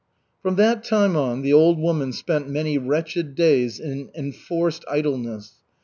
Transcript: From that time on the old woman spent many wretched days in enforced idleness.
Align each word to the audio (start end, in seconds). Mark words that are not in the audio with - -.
From 0.41 0.55
that 0.55 0.83
time 0.83 1.15
on 1.15 1.43
the 1.43 1.53
old 1.53 1.77
woman 1.77 2.11
spent 2.11 2.49
many 2.49 2.79
wretched 2.79 3.35
days 3.35 3.79
in 3.79 4.09
enforced 4.17 4.83
idleness. 4.89 5.57